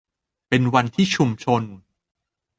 [0.49, 1.63] เป็นวันที่ชุมชน